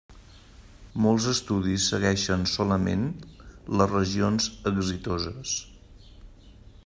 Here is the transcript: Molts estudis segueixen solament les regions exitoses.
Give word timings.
Molts 1.05 1.27
estudis 1.33 1.85
segueixen 1.91 2.47
solament 2.53 3.05
les 3.81 3.93
regions 3.93 4.49
exitoses. 4.75 5.57